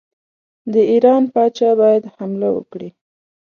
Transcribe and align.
د 0.73 0.75
ایران 0.91 1.23
پاچا 1.33 1.69
باید 1.81 2.03
حمله 2.15 2.49
وکړي. 2.53 2.89